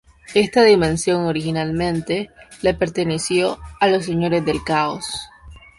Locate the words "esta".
0.33-0.63